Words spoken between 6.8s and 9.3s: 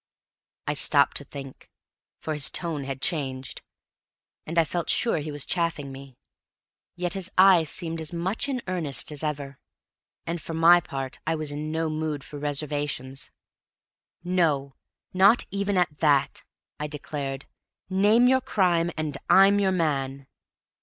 Yet his eye seemed as much in earnest as